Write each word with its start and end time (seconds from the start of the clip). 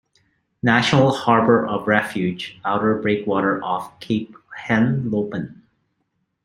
National 0.63 1.11
Harbor 1.11 1.63
of 1.63 1.85
Refuge, 1.87 2.59
outer 2.65 2.99
breakwater 2.99 3.63
off 3.63 3.99
Cape 3.99 4.35
Henlopen. 4.59 5.61